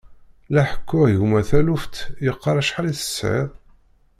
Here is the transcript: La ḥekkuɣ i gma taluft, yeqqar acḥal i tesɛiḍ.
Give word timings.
La 0.53 0.63
ḥekkuɣ 0.69 1.05
i 1.13 1.15
gma 1.21 1.41
taluft, 1.49 1.95
yeqqar 2.25 2.55
acḥal 2.57 2.87
i 2.91 2.93
tesɛiḍ. 2.99 3.49